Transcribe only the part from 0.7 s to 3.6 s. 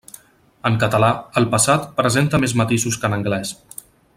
català, el passat presenta més matisos que en anglès.